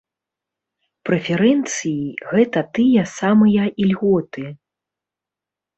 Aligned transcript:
Прэферэнцыі 1.09 2.01
гэта 2.31 2.59
тыя 2.79 3.01
самыя 3.19 3.63
ільготы. 3.85 4.45